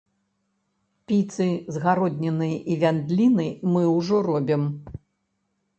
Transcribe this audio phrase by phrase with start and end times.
[1.11, 4.63] Піцы з гароднінай і вяндлінай мы ўжо робім.